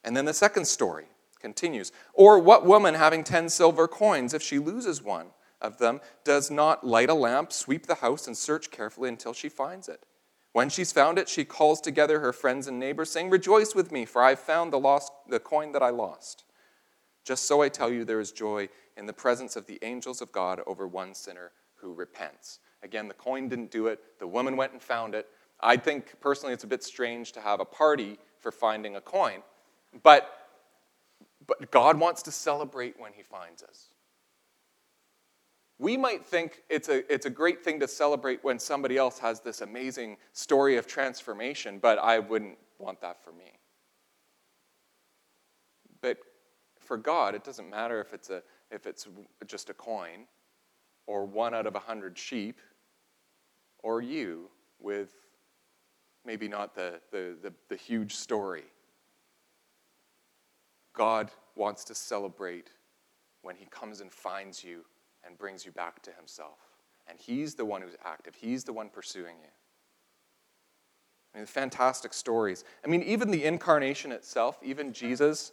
And 0.03 0.17
then 0.17 0.25
the 0.25 0.35
second 0.35 0.67
story 0.67 1.07
continues. 1.41 1.93
Or 2.13 2.39
what 2.39 2.67
woman 2.67 2.95
having 2.95 3.25
ten 3.25 3.49
silver 3.49 3.89
coins, 3.89 4.35
if 4.35 4.43
she 4.43 4.59
loses 4.59 5.03
one 5.03 5.29
of 5.61 5.79
them, 5.79 6.01
does 6.25 6.51
not 6.51 6.87
light 6.87 7.11
a 7.11 7.15
lamp, 7.15 7.53
sweep 7.53 7.87
the 7.87 7.97
house, 7.97 8.27
and 8.27 8.37
search 8.37 8.71
carefully 8.71 9.09
until 9.09 9.33
she 9.33 9.49
finds 9.49 9.89
it? 9.89 10.05
When 10.53 10.69
she's 10.69 10.93
found 10.93 11.19
it, 11.19 11.29
she 11.29 11.45
calls 11.45 11.81
together 11.81 12.21
her 12.21 12.33
friends 12.33 12.69
and 12.69 12.79
neighbors, 12.79 13.11
saying, 13.11 13.31
Rejoice 13.31 13.75
with 13.75 13.91
me, 13.91 14.05
for 14.05 14.23
I 14.23 14.31
have 14.31 14.41
found 14.41 14.73
the, 14.73 14.79
lost, 14.79 15.11
the 15.29 15.41
coin 15.41 15.73
that 15.73 15.83
I 15.83 15.91
lost. 15.91 16.45
Just 17.25 17.47
so 17.47 17.63
I 17.63 17.69
tell 17.69 17.91
you, 17.91 18.05
there 18.05 18.21
is 18.21 18.33
joy 18.33 18.69
in 18.97 19.07
the 19.07 19.13
presence 19.13 19.57
of 19.57 19.67
the 19.67 19.79
angels 19.83 20.21
of 20.21 20.31
God 20.31 20.61
over 20.67 20.87
one 20.87 21.15
sinner 21.15 21.53
who 21.77 21.95
repents. 21.95 22.61
Again, 22.83 23.09
the 23.09 23.15
coin 23.15 23.49
didn't 23.49 23.71
do 23.71 23.87
it, 23.87 24.01
the 24.19 24.27
woman 24.27 24.57
went 24.57 24.73
and 24.73 24.83
found 24.83 25.15
it. 25.15 25.29
I 25.61 25.77
think 25.77 26.21
personally 26.21 26.53
it's 26.53 26.65
a 26.65 26.69
bit 26.69 26.85
strange 26.85 27.33
to 27.33 27.41
have 27.41 27.61
a 27.61 27.65
party 27.65 28.19
for 28.39 28.53
finding 28.53 28.97
a 28.97 29.01
coin, 29.01 29.43
but 30.03 30.45
but 31.47 31.71
God 31.71 31.99
wants 31.99 32.23
to 32.23 32.31
celebrate 32.31 32.99
when 32.99 33.13
He 33.13 33.23
finds 33.23 33.63
us. 33.63 33.91
We 35.79 35.97
might 35.97 36.25
think 36.25 36.63
it's 36.71 36.89
a, 36.89 37.13
it's 37.13 37.27
a 37.27 37.31
great 37.31 37.65
thing 37.65 37.81
to 37.81 37.89
celebrate 37.89 38.43
when 38.45 38.59
somebody 38.59 38.97
else 38.97 39.19
has 39.19 39.41
this 39.41 39.61
amazing 39.61 40.17
story 40.33 40.77
of 40.77 40.87
transformation, 40.87 41.79
but 41.81 41.99
I 41.99 42.21
wouldn't 42.21 42.59
want 42.79 43.01
that 43.01 43.23
for 43.23 43.33
me. 43.33 43.53
But 46.01 46.19
for 46.85 46.97
God, 46.97 47.35
it 47.35 47.45
doesn't 47.45 47.69
matter 47.69 48.01
if 48.01 48.13
it's, 48.13 48.31
a, 48.31 48.43
if 48.71 48.87
it's 48.87 49.09
just 49.47 49.71
a 49.71 49.75
coin, 49.75 50.27
or 51.07 51.25
one 51.25 51.55
out 51.55 51.67
of 51.67 51.75
a 51.75 51.81
hundred 51.81 52.17
sheep, 52.19 52.61
or 53.83 54.01
you 54.01 54.49
with 54.79 55.15
maybe 56.25 56.49
not 56.49 56.75
the, 56.75 57.01
the, 57.11 57.37
the, 57.43 57.53
the 57.69 57.77
huge 57.77 58.15
story. 58.15 58.65
God 60.95 61.31
wants 61.57 61.85
to 61.85 61.95
celebrate 61.95 62.71
when 63.43 63.57
he 63.57 63.67
comes 63.67 64.01
and 64.01 64.11
finds 64.11 64.65
you 64.65 64.85
and 65.25 65.37
brings 65.37 65.67
you 65.67 65.73
back 65.73 66.03
to 66.03 66.13
himself. 66.13 66.59
And 67.07 67.19
he's 67.19 67.55
the 67.55 67.65
one 67.65 67.83
who's 67.83 67.97
active, 68.05 68.35
he's 68.35 68.65
the 68.65 68.73
one 68.73 68.89
pursuing 68.89 69.37
you. 69.43 69.49
I 71.35 71.39
mean, 71.39 71.47
fantastic 71.47 72.15
stories. 72.15 72.65
I 72.85 72.89
mean, 72.89 73.03
even 73.03 73.31
the 73.31 73.45
incarnation 73.45 74.13
itself, 74.13 74.59
even 74.63 74.93
Jesus, 74.93 75.53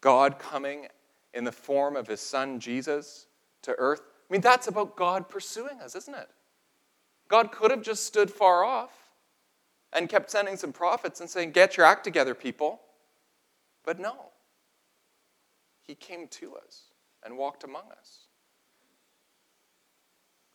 God 0.00 0.38
coming 0.38 0.86
in 1.34 1.44
the 1.44 1.52
form 1.52 1.96
of 1.96 2.06
his 2.06 2.20
son 2.20 2.60
Jesus 2.60 3.26
to 3.62 3.74
earth. 3.78 4.02
I 4.28 4.32
mean, 4.32 4.40
that's 4.40 4.68
about 4.68 4.96
God 4.96 5.28
pursuing 5.28 5.80
us, 5.80 5.94
isn't 5.94 6.14
it? 6.14 6.28
God 7.28 7.52
could 7.52 7.70
have 7.70 7.82
just 7.82 8.06
stood 8.06 8.30
far 8.30 8.64
off 8.64 8.90
and 9.92 10.08
kept 10.08 10.30
sending 10.30 10.56
some 10.56 10.72
prophets 10.72 11.20
and 11.20 11.28
saying, 11.28 11.52
Get 11.52 11.76
your 11.76 11.86
act 11.86 12.04
together, 12.04 12.34
people. 12.34 12.80
But 13.84 13.98
no. 13.98 14.30
He 15.82 15.94
came 15.94 16.28
to 16.28 16.56
us 16.56 16.84
and 17.24 17.38
walked 17.38 17.64
among 17.64 17.84
us. 17.98 18.26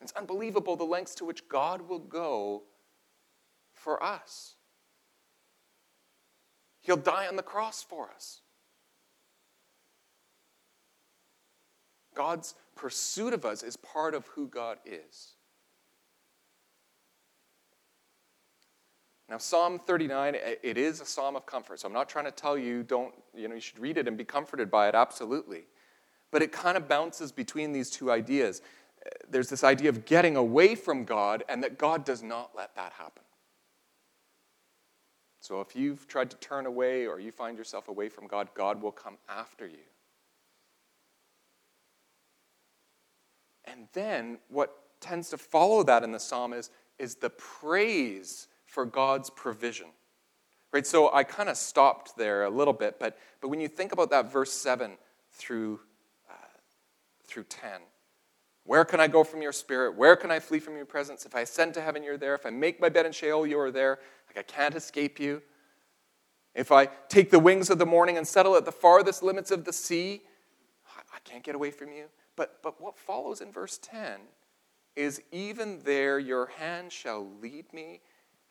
It's 0.00 0.12
unbelievable 0.12 0.76
the 0.76 0.84
lengths 0.84 1.14
to 1.16 1.24
which 1.24 1.48
God 1.48 1.88
will 1.88 1.98
go 1.98 2.62
for 3.72 4.02
us. 4.02 4.54
He'll 6.80 6.96
die 6.96 7.26
on 7.26 7.36
the 7.36 7.42
cross 7.42 7.82
for 7.82 8.10
us. 8.10 8.42
God's 12.14 12.54
pursuit 12.76 13.32
of 13.34 13.44
us 13.44 13.62
is 13.62 13.76
part 13.76 14.14
of 14.14 14.26
who 14.28 14.48
God 14.48 14.78
is. 14.84 15.32
Now, 19.28 19.38
Psalm 19.38 19.78
39, 19.78 20.36
it 20.62 20.76
is 20.76 21.00
a 21.00 21.06
psalm 21.06 21.34
of 21.34 21.46
comfort. 21.46 21.80
So 21.80 21.88
I'm 21.88 21.94
not 21.94 22.08
trying 22.08 22.26
to 22.26 22.30
tell 22.30 22.58
you, 22.58 22.82
don't, 22.82 23.14
you 23.34 23.48
know, 23.48 23.54
you 23.54 23.60
should 23.60 23.78
read 23.78 23.96
it 23.96 24.06
and 24.06 24.18
be 24.18 24.24
comforted 24.24 24.70
by 24.70 24.88
it, 24.88 24.94
absolutely. 24.94 25.64
But 26.30 26.42
it 26.42 26.52
kind 26.52 26.76
of 26.76 26.88
bounces 26.88 27.32
between 27.32 27.72
these 27.72 27.90
two 27.90 28.10
ideas. 28.10 28.60
There's 29.28 29.48
this 29.48 29.64
idea 29.64 29.88
of 29.88 30.04
getting 30.04 30.36
away 30.36 30.74
from 30.74 31.04
God, 31.04 31.42
and 31.48 31.62
that 31.62 31.78
God 31.78 32.04
does 32.04 32.22
not 32.22 32.50
let 32.54 32.74
that 32.76 32.92
happen. 32.92 33.22
So 35.40 35.60
if 35.60 35.74
you've 35.74 36.06
tried 36.06 36.30
to 36.30 36.36
turn 36.36 36.66
away 36.66 37.06
or 37.06 37.18
you 37.18 37.30
find 37.30 37.56
yourself 37.58 37.88
away 37.88 38.08
from 38.08 38.26
God, 38.26 38.48
God 38.54 38.82
will 38.82 38.92
come 38.92 39.16
after 39.28 39.66
you. 39.66 39.84
And 43.64 43.88
then 43.92 44.38
what 44.48 44.76
tends 45.00 45.30
to 45.30 45.38
follow 45.38 45.82
that 45.84 46.02
in 46.02 46.12
the 46.12 46.20
psalm 46.20 46.52
is, 46.52 46.70
is 46.98 47.16
the 47.16 47.30
praise 47.30 48.48
for 48.66 48.84
God's 48.84 49.30
provision. 49.30 49.86
Right? 50.72 50.86
So 50.86 51.12
I 51.12 51.22
kind 51.22 51.48
of 51.48 51.56
stopped 51.56 52.16
there 52.16 52.44
a 52.44 52.50
little 52.50 52.72
bit, 52.72 52.98
but, 52.98 53.16
but 53.40 53.48
when 53.48 53.60
you 53.60 53.68
think 53.68 53.92
about 53.92 54.10
that 54.10 54.32
verse 54.32 54.52
7 54.52 54.96
through, 55.30 55.80
uh, 56.28 56.34
through 57.26 57.44
10, 57.44 57.70
where 58.64 58.84
can 58.84 58.98
I 58.98 59.06
go 59.06 59.22
from 59.24 59.42
your 59.42 59.52
spirit? 59.52 59.94
Where 59.96 60.16
can 60.16 60.30
I 60.30 60.40
flee 60.40 60.58
from 60.58 60.76
your 60.76 60.86
presence? 60.86 61.26
If 61.26 61.34
I 61.36 61.42
ascend 61.42 61.74
to 61.74 61.80
heaven, 61.80 62.02
you're 62.02 62.16
there. 62.16 62.34
If 62.34 62.46
I 62.46 62.50
make 62.50 62.80
my 62.80 62.88
bed 62.88 63.06
in 63.06 63.12
Sheol, 63.12 63.46
you 63.46 63.58
are 63.60 63.70
there. 63.70 64.00
Like 64.26 64.38
I 64.38 64.42
can't 64.42 64.74
escape 64.74 65.20
you. 65.20 65.42
If 66.54 66.72
I 66.72 66.86
take 67.08 67.30
the 67.30 67.38
wings 67.38 67.68
of 67.68 67.78
the 67.78 67.86
morning 67.86 68.16
and 68.16 68.26
settle 68.26 68.56
at 68.56 68.64
the 68.64 68.72
farthest 68.72 69.22
limits 69.22 69.50
of 69.50 69.64
the 69.64 69.72
sea, 69.72 70.22
I 71.12 71.18
can't 71.24 71.42
get 71.42 71.54
away 71.54 71.70
from 71.70 71.92
you. 71.92 72.06
But, 72.36 72.62
but 72.62 72.80
what 72.80 72.98
follows 72.98 73.40
in 73.40 73.52
verse 73.52 73.78
10 73.82 74.20
is 74.96 75.22
even 75.32 75.80
there 75.84 76.18
your 76.18 76.46
hand 76.46 76.92
shall 76.92 77.26
lead 77.40 77.72
me 77.72 78.00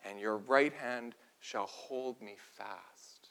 and 0.04 0.18
your 0.18 0.36
right 0.36 0.72
hand 0.72 1.14
shall 1.40 1.66
hold 1.66 2.20
me 2.20 2.36
fast. 2.38 3.30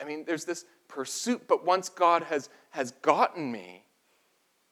I 0.00 0.04
mean, 0.04 0.24
there's 0.26 0.44
this 0.44 0.64
pursuit, 0.88 1.42
but 1.46 1.64
once 1.64 1.88
God 1.88 2.22
has, 2.24 2.48
has 2.70 2.92
gotten 3.02 3.50
me, 3.50 3.84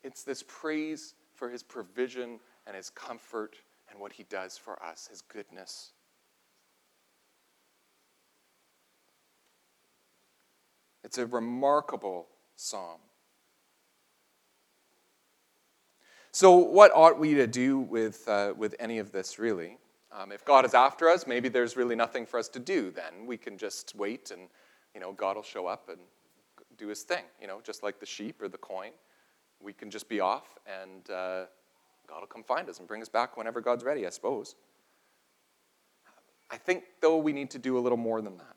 it's 0.03 0.25
this 0.25 0.43
praise 0.47 1.15
for 1.35 1.49
his 1.49 1.63
provision 1.63 2.41
and 2.67 2.77
his 2.77 2.91
comfort 2.91 3.57
and 3.91 4.01
what 4.01 4.13
he 4.13 4.25
does 4.25 4.57
for 4.59 4.83
us, 4.83 5.09
his 5.09 5.23
goodness. 5.23 5.93
It's 11.05 11.19
a 11.19 11.27
remarkable 11.27 12.29
psalm. 12.57 13.01
So, 16.35 16.53
what 16.57 16.91
ought 16.95 17.19
we 17.19 17.35
to 17.35 17.47
do 17.47 17.79
with, 17.79 18.27
uh, 18.27 18.55
with 18.57 18.75
any 18.81 18.99
of 18.99 19.12
this, 19.12 19.39
really? 19.39 19.77
Um, 20.11 20.33
if 20.33 20.47
God 20.47 20.65
is 20.65 20.73
after 20.73 21.11
us, 21.11 21.27
maybe 21.27 21.51
there's 21.51 21.77
really 21.77 21.95
nothing 21.95 22.25
for 22.25 22.39
us 22.39 22.49
to 22.49 22.59
do 22.59 22.91
then. 22.91 23.27
We 23.27 23.37
can 23.37 23.59
just 23.59 23.95
wait 23.95 24.31
and, 24.31 24.49
you 24.95 25.01
know, 25.01 25.12
God 25.12 25.37
will 25.37 25.43
show 25.43 25.67
up 25.67 25.91
and 25.91 25.99
do 26.79 26.89
his 26.89 27.03
thing, 27.03 27.25
you 27.39 27.47
know, 27.47 27.61
just 27.62 27.83
like 27.83 28.01
the 28.01 28.07
sheep 28.07 28.41
or 28.41 28.49
the 28.49 28.57
coin. 28.57 28.93
We 29.61 29.75
can 29.75 29.91
just 29.91 30.09
be 30.09 30.21
off 30.21 30.59
and 30.67 31.11
uh, 31.11 31.45
God 32.09 32.21
will 32.21 32.27
come 32.29 32.45
find 32.45 32.67
us 32.71 32.79
and 32.79 32.89
bring 32.89 33.03
us 33.03 33.11
back 33.11 33.37
whenever 33.37 33.61
God's 33.61 33.85
ready, 33.85 34.07
I 34.07 34.11
suppose. 34.11 34.55
I 36.51 36.57
think, 36.57 36.85
though, 37.03 37.19
we 37.19 37.35
need 37.35 37.51
to 37.51 37.59
do 37.59 37.77
a 37.77 37.81
little 37.81 37.99
more 37.99 38.23
than 38.23 38.39
that. 38.39 38.57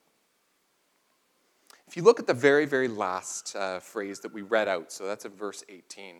If 1.87 1.97
you 1.97 2.03
look 2.03 2.21
at 2.21 2.27
the 2.27 2.33
very, 2.33 2.65
very 2.65 2.87
last 2.87 3.53
uh, 3.53 3.79
phrase 3.79 4.21
that 4.21 4.33
we 4.33 4.43
read 4.43 4.69
out, 4.69 4.93
so 4.93 5.05
that's 5.05 5.25
in 5.25 5.31
verse 5.33 5.63
18. 5.67 6.15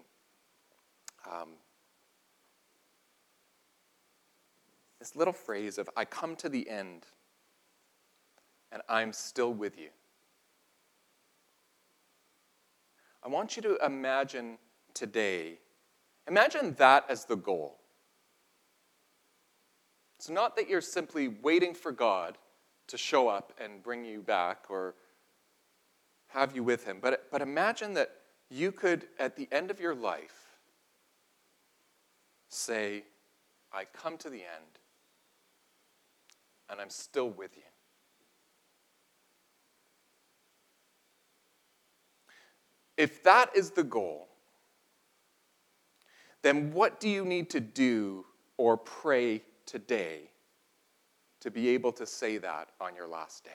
Um, 1.28 1.50
this 5.00 5.16
little 5.16 5.34
phrase 5.34 5.78
of, 5.78 5.90
I 5.96 6.06
come 6.06 6.36
to 6.38 6.50
the 6.50 6.70
end 6.70 7.06
and 8.72 8.82
I'm 8.90 9.14
still 9.14 9.54
with 9.54 9.78
you. 9.78 9.90
I 13.24 13.28
want 13.28 13.56
you 13.56 13.62
to 13.64 13.78
imagine 13.84 14.58
today, 14.94 15.60
imagine 16.28 16.76
that 16.78 17.06
as 17.10 17.26
the 17.26 17.36
goal. 17.36 17.78
It's 20.18 20.30
not 20.30 20.56
that 20.56 20.70
you're 20.70 20.82
simply 20.82 21.28
waiting 21.28 21.74
for 21.74 21.92
God 21.92 22.38
to 22.88 22.98
show 22.98 23.28
up 23.28 23.54
and 23.60 23.82
bring 23.82 24.06
you 24.06 24.22
back 24.22 24.66
or 24.70 24.96
have 26.28 26.56
you 26.56 26.64
with 26.64 26.86
Him, 26.86 27.00
but, 27.02 27.28
but 27.32 27.42
imagine 27.42 27.94
that 27.94 28.12
you 28.50 28.72
could, 28.72 29.08
at 29.20 29.36
the 29.36 29.48
end 29.52 29.72
of 29.72 29.80
your 29.80 29.96
life, 29.96 30.45
say, 32.56 33.04
I 33.72 33.86
come 33.86 34.18
to 34.18 34.30
the 34.30 34.38
end 34.42 34.80
and 36.70 36.80
I'm 36.80 36.90
still 36.90 37.30
with 37.30 37.56
you. 37.56 37.64
If 42.98 43.24
that 43.24 43.56
is 43.56 43.72
the 43.72 43.84
goal, 43.84 44.30
then 46.42 46.72
what 46.72 47.00
do 47.00 47.10
you 47.10 47.26
need 47.26 47.50
to 47.50 47.60
do 47.60 48.26
or 48.58 48.78
pray 48.78 49.42
today 49.66 50.30
to 51.42 51.52
be 51.52 51.70
able 51.70 51.92
to 51.92 52.06
say 52.06 52.38
that 52.38 52.70
on 52.80 52.96
your 52.96 53.08
last 53.08 53.44
day? 53.44 53.52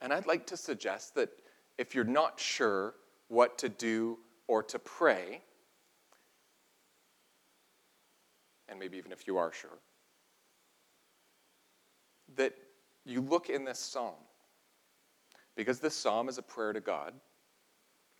And 0.00 0.12
I'd 0.12 0.26
like 0.26 0.46
to 0.46 0.56
suggest 0.56 1.14
that 1.16 1.30
if 1.76 1.94
you're 1.94 2.04
not 2.04 2.38
sure 2.38 2.94
what 3.30 3.56
to 3.58 3.68
do 3.68 4.18
or 4.48 4.62
to 4.64 4.78
pray, 4.78 5.40
and 8.68 8.78
maybe 8.78 8.98
even 8.98 9.12
if 9.12 9.26
you 9.26 9.36
are 9.36 9.52
sure, 9.52 9.78
that 12.36 12.52
you 13.04 13.20
look 13.20 13.48
in 13.48 13.64
this 13.64 13.78
psalm. 13.78 14.14
Because 15.56 15.78
this 15.78 15.94
psalm 15.94 16.28
is 16.28 16.38
a 16.38 16.42
prayer 16.42 16.72
to 16.72 16.80
God, 16.80 17.14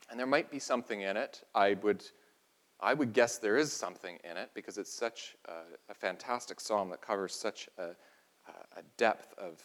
and 0.08 0.18
there 0.18 0.26
might 0.26 0.50
be 0.50 0.60
something 0.60 1.00
in 1.00 1.16
it. 1.16 1.42
I 1.54 1.74
would, 1.82 2.04
I 2.78 2.94
would 2.94 3.12
guess 3.12 3.38
there 3.38 3.56
is 3.56 3.72
something 3.72 4.18
in 4.22 4.36
it 4.36 4.50
because 4.54 4.78
it's 4.78 4.92
such 4.92 5.36
a, 5.46 5.90
a 5.90 5.94
fantastic 5.94 6.60
psalm 6.60 6.88
that 6.90 7.00
covers 7.00 7.34
such 7.34 7.68
a, 7.78 7.90
a 8.76 8.82
depth 8.96 9.34
of, 9.38 9.60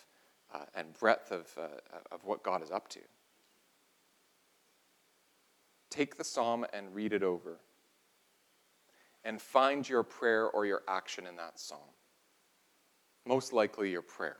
uh, 0.54 0.66
and 0.74 0.92
breadth 1.00 1.32
of, 1.32 1.48
uh, 1.58 1.68
of 2.12 2.24
what 2.24 2.44
God 2.44 2.64
is 2.64 2.72
up 2.72 2.88
to. 2.90 3.00
Take 5.96 6.18
the 6.18 6.25
psalm 6.25 6.66
and 6.74 6.94
read 6.94 7.14
it 7.14 7.24
over 7.24 7.60
and 9.24 9.42
find 9.42 9.88
your 9.88 10.04
prayer 10.04 10.48
or 10.48 10.66
your 10.66 10.82
action 10.90 11.25
in 11.25 11.38
that 11.38 11.58
psalm. 11.58 11.80
Most 13.25 13.54
likely, 13.54 13.92
your 13.92 14.02
prayer. 14.02 14.38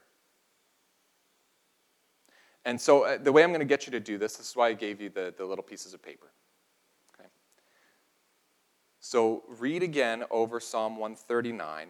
And 2.66 2.80
so, 2.80 3.04
uh, 3.04 3.18
the 3.18 3.32
way 3.32 3.42
I'm 3.42 3.52
going 3.52 3.60
to 3.60 3.66
get 3.66 3.86
you 3.86 3.92
to 3.92 4.02
do 4.02 4.18
this, 4.18 4.36
this 4.36 4.50
is 4.50 4.56
why 4.56 4.68
I 4.68 4.74
gave 4.74 5.00
you 5.00 5.10
the, 5.10 5.34
the 5.38 5.46
little 5.46 5.64
pieces 5.64 5.94
of 5.94 6.04
paper. 6.04 6.28
Okay? 7.14 7.30
So, 9.00 9.44
read 9.48 9.82
again 9.82 10.26
over 10.32 10.60
Psalm 10.60 10.98
139 10.98 11.88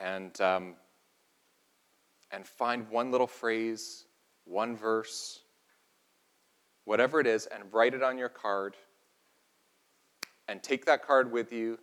and, 0.00 0.40
um, 0.40 0.74
and 2.30 2.46
find 2.46 2.88
one 2.90 3.10
little 3.10 3.26
phrase, 3.26 4.04
one 4.44 4.76
verse, 4.76 5.40
whatever 6.88 7.20
it 7.20 7.26
is, 7.26 7.44
and 7.44 7.62
write 7.70 7.92
it 7.92 8.02
on 8.02 8.16
your 8.16 8.30
card 8.30 8.74
and 10.48 10.62
take 10.62 10.86
that 10.86 11.06
card 11.06 11.30
with 11.30 11.52
you. 11.52 11.78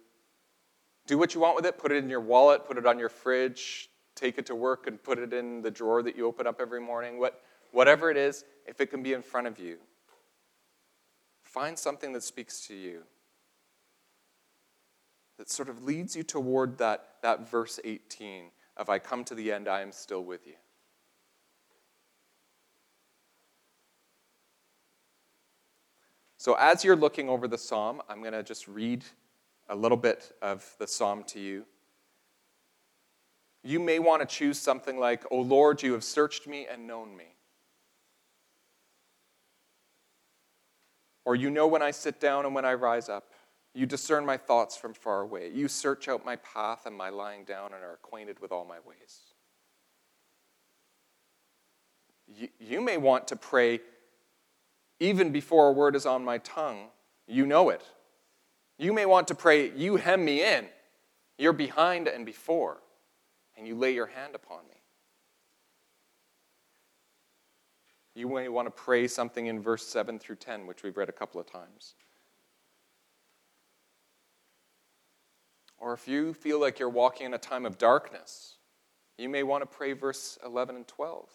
Do 1.06 1.20
what 1.20 1.36
you 1.36 1.42
want 1.42 1.56
with 1.56 1.68
it. 1.68 1.78
Put 1.78 1.92
it 1.92 2.04
in 2.04 2.10
your 2.10 2.22
wallet, 2.22 2.66
put 2.66 2.76
it 2.80 2.88
on 2.88 2.98
your 2.98 3.10
fridge, 3.10 3.92
take 4.16 4.40
it 4.40 4.48
to 4.48 4.56
work 4.56 4.88
and 4.88 5.02
put 5.02 5.20
it 5.20 5.32
in 5.32 5.62
the 5.62 5.70
drawer 5.70 6.02
that 6.02 6.18
you 6.18 6.26
open 6.26 6.48
up 6.48 6.60
every 6.60 6.82
morning. 6.82 7.20
What, 7.20 7.44
whatever 7.72 8.10
it 8.10 8.18
is, 8.18 8.46
if 8.66 8.82
it 8.82 8.88
can 8.88 9.04
be 9.04 9.14
in 9.14 9.22
front 9.22 9.46
of 9.46 9.60
you, 9.60 9.78
find 11.44 11.78
something 11.78 12.12
that 12.14 12.24
speaks 12.24 12.66
to 12.66 12.74
you, 12.74 13.04
that 15.38 15.52
sort 15.52 15.70
of 15.70 15.84
leads 15.84 16.16
you 16.16 16.24
toward 16.24 16.80
that, 16.80 17.10
that 17.22 17.48
verse 17.48 17.80
18 17.84 18.46
of 18.76 18.90
I 18.90 18.98
come 18.98 19.24
to 19.26 19.36
the 19.36 19.52
end, 19.52 19.68
I 19.68 19.82
am 19.82 19.92
still 19.92 20.24
with 20.24 20.48
you. 20.48 20.56
So, 26.46 26.54
as 26.60 26.84
you're 26.84 26.96
looking 26.96 27.28
over 27.28 27.48
the 27.48 27.58
psalm, 27.58 28.04
I'm 28.08 28.20
going 28.20 28.34
to 28.34 28.44
just 28.44 28.68
read 28.68 29.04
a 29.68 29.76
little 29.76 29.98
bit 29.98 30.32
of 30.44 30.76
the 30.78 30.86
psalm 30.86 31.24
to 31.30 31.40
you. 31.40 31.66
You 33.64 33.80
may 33.80 33.98
want 33.98 34.22
to 34.22 34.28
choose 34.28 34.60
something 34.60 35.00
like, 35.00 35.24
O 35.32 35.42
Lord, 35.42 35.82
you 35.82 35.94
have 35.94 36.04
searched 36.04 36.46
me 36.46 36.68
and 36.72 36.86
known 36.86 37.18
me. 37.18 37.34
Or, 41.26 41.36
you 41.36 41.50
know 41.50 41.66
when 41.66 41.82
I 41.82 41.90
sit 41.90 42.20
down 42.20 42.46
and 42.46 42.54
when 42.54 42.64
I 42.64 42.76
rise 42.76 43.10
up. 43.10 43.32
You 43.74 43.88
discern 43.88 44.24
my 44.24 44.38
thoughts 44.38 44.78
from 44.78 44.94
far 44.94 45.22
away. 45.22 45.50
You 45.52 45.68
search 45.68 46.08
out 46.08 46.24
my 46.24 46.36
path 46.36 46.86
and 46.86 46.96
my 46.96 47.10
lying 47.10 47.44
down 47.44 47.74
and 47.74 47.84
are 47.84 47.94
acquainted 47.94 48.40
with 48.40 48.52
all 48.52 48.66
my 48.66 48.78
ways. 48.86 49.20
You, 52.28 52.50
you 52.60 52.82
may 52.82 52.98
want 52.98 53.30
to 53.30 53.36
pray, 53.36 53.80
even 55.00 55.32
before 55.32 55.70
a 55.70 55.72
word 55.72 55.96
is 55.96 56.06
on 56.06 56.24
my 56.24 56.38
tongue, 56.40 56.88
you 57.28 57.46
know 57.46 57.70
it. 57.70 57.82
You 58.78 58.94
may 58.94 59.06
want 59.06 59.28
to 59.30 59.36
pray, 59.36 59.72
You 59.76 59.98
hem 59.98 60.24
me 60.24 60.44
in. 60.44 60.68
You're 61.38 61.54
behind 61.54 62.08
and 62.08 62.26
before, 62.26 62.78
and 63.58 63.68
you 63.68 63.76
lay 63.76 63.94
your 63.94 64.06
hand 64.08 64.36
upon 64.36 64.60
me. 64.70 64.76
You 68.16 68.30
may 68.30 68.48
want 68.48 68.68
to 68.68 68.72
pray 68.72 69.08
something 69.08 69.48
in 69.48 69.62
verse 69.62 69.86
7 69.86 70.18
through 70.18 70.38
10, 70.38 70.66
which 70.68 70.84
we've 70.84 70.96
read 70.96 71.10
a 71.10 71.14
couple 71.14 71.42
of 71.42 71.48
times. 71.52 71.96
Or 75.78 75.94
if 75.94 76.08
you 76.08 76.34
feel 76.34 76.60
like 76.60 76.80
you're 76.80 76.88
walking 76.88 77.28
in 77.28 77.34
a 77.34 77.38
time 77.38 77.66
of 77.66 77.78
darkness, 77.78 78.56
you 79.18 79.28
may 79.28 79.44
want 79.44 79.62
to 79.62 79.66
pray 79.66 79.92
verse 79.92 80.38
11 80.46 80.78
and 80.78 80.88
12. 80.88 81.30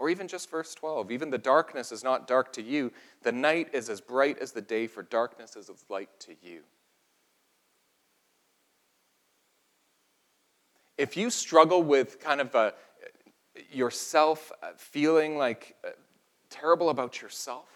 Or 0.00 0.08
even 0.08 0.28
just 0.28 0.48
verse 0.48 0.74
12. 0.74 1.10
Even 1.10 1.28
the 1.28 1.36
darkness 1.36 1.92
is 1.92 2.02
not 2.02 2.26
dark 2.26 2.54
to 2.54 2.62
you. 2.62 2.90
The 3.22 3.32
night 3.32 3.68
is 3.74 3.90
as 3.90 4.00
bright 4.00 4.38
as 4.38 4.50
the 4.50 4.62
day, 4.62 4.86
for 4.86 5.02
darkness 5.02 5.56
is 5.56 5.68
as 5.68 5.84
light 5.90 6.08
to 6.20 6.34
you. 6.42 6.62
If 10.96 11.18
you 11.18 11.28
struggle 11.28 11.82
with 11.82 12.18
kind 12.18 12.40
of 12.40 12.54
a, 12.54 12.72
yourself 13.70 14.50
uh, 14.62 14.68
feeling 14.74 15.36
like 15.36 15.76
uh, 15.86 15.90
terrible 16.48 16.88
about 16.88 17.20
yourself, 17.20 17.68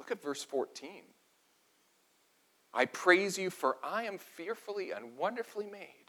look 0.00 0.10
at 0.10 0.20
verse 0.20 0.42
14. 0.42 1.02
I 2.74 2.86
praise 2.86 3.38
you, 3.38 3.50
for 3.50 3.76
I 3.84 4.02
am 4.02 4.18
fearfully 4.18 4.90
and 4.90 5.16
wonderfully 5.16 5.66
made. 5.66 6.05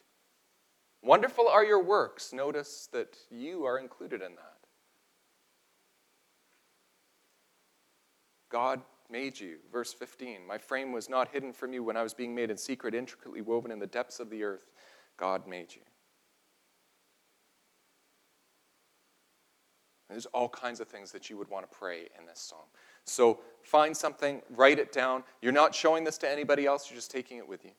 Wonderful 1.04 1.48
are 1.48 1.64
your 1.64 1.82
works. 1.82 2.34
Notice 2.34 2.90
that 2.92 3.18
you 3.30 3.66
are 3.66 3.78
included 3.78 4.22
in 4.22 4.36
that. 4.36 4.58
God 8.50 8.82
made 9.10 9.40
you. 9.40 9.58
Verse 9.72 9.94
15 9.94 10.46
My 10.48 10.58
frame 10.58 10.92
was 10.92 11.10
not 11.10 11.30
hidden 11.30 11.54
from 11.54 11.74
you 11.74 11.84
when 11.84 11.98
I 11.98 12.04
was 12.04 12.14
being 12.14 12.34
made 12.34 12.50
in 12.50 12.58
secret, 12.58 12.94
intricately 12.94 13.42
woven 13.42 13.72
in 13.72 13.80
the 13.80 13.88
depths 13.88 14.20
of 14.20 14.30
the 14.30 14.44
earth. 14.44 14.72
God 15.18 15.48
made 15.48 15.74
you. 15.74 15.82
There's 20.10 20.26
all 20.28 20.48
kinds 20.48 20.80
of 20.80 20.88
things 20.88 21.12
that 21.12 21.30
you 21.30 21.38
would 21.38 21.50
want 21.50 21.70
to 21.70 21.78
pray 21.78 22.08
in 22.18 22.26
this 22.26 22.40
psalm. 22.40 22.66
So 23.04 23.40
find 23.62 23.96
something, 23.96 24.42
write 24.50 24.80
it 24.80 24.94
down. 24.94 25.24
You're 25.42 25.52
not 25.52 25.76
showing 25.76 26.04
this 26.04 26.18
to 26.20 26.30
anybody 26.30 26.66
else, 26.66 26.90
you're 26.90 26.98
just 26.98 27.12
taking 27.12 27.38
it 27.38 27.48
with 27.48 27.66
you. 27.66 27.72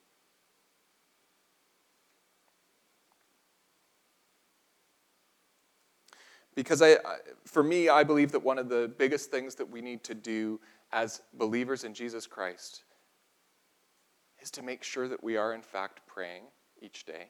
Because 6.59 6.83
I, 6.83 6.97
for 7.45 7.63
me, 7.63 7.89
I 7.89 8.03
believe 8.03 8.33
that 8.33 8.43
one 8.43 8.59
of 8.59 8.69
the 8.69 8.93
biggest 8.99 9.31
things 9.31 9.55
that 9.55 9.71
we 9.71 9.81
need 9.81 10.03
to 10.03 10.13
do 10.13 10.59
as 10.91 11.23
believers 11.35 11.85
in 11.85 11.95
Jesus 11.95 12.27
Christ 12.27 12.83
is 14.43 14.51
to 14.51 14.63
make 14.63 14.83
sure 14.83 15.07
that 15.07 15.23
we 15.23 15.37
are, 15.37 15.55
in 15.55 15.63
fact, 15.63 16.01
praying 16.09 16.43
each 16.83 17.07
day. 17.07 17.29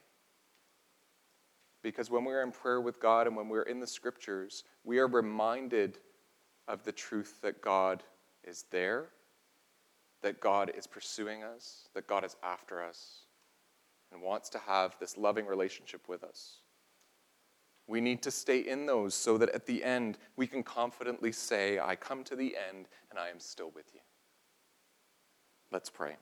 Because 1.83 2.09
when 2.09 2.25
we're 2.25 2.41
in 2.41 2.51
prayer 2.51 2.81
with 2.81 2.99
God 2.99 3.27
and 3.27 3.35
when 3.35 3.49
we're 3.49 3.61
in 3.61 3.79
the 3.79 3.85
scriptures, 3.85 4.63
we 4.83 4.97
are 4.97 5.05
reminded 5.05 5.99
of 6.67 6.83
the 6.83 6.91
truth 6.91 7.39
that 7.43 7.61
God 7.61 8.01
is 8.43 8.65
there, 8.71 9.09
that 10.23 10.41
God 10.41 10.71
is 10.75 10.87
pursuing 10.87 11.43
us, 11.43 11.87
that 11.93 12.07
God 12.07 12.25
is 12.25 12.35
after 12.41 12.81
us, 12.83 13.25
and 14.11 14.23
wants 14.23 14.49
to 14.49 14.57
have 14.57 14.95
this 14.99 15.19
loving 15.19 15.45
relationship 15.45 16.09
with 16.09 16.23
us. 16.23 16.58
We 17.89 18.01
need 18.01 18.21
to 18.21 18.31
stay 18.31 18.59
in 18.59 18.85
those 18.85 19.15
so 19.15 19.39
that 19.39 19.49
at 19.49 19.65
the 19.65 19.83
end 19.83 20.19
we 20.35 20.45
can 20.45 20.61
confidently 20.61 21.31
say, 21.31 21.79
I 21.79 21.95
come 21.95 22.23
to 22.25 22.35
the 22.35 22.55
end 22.69 22.87
and 23.09 23.17
I 23.17 23.29
am 23.29 23.39
still 23.39 23.71
with 23.73 23.87
you. 23.95 24.01
Let's 25.71 25.89
pray. 25.89 26.17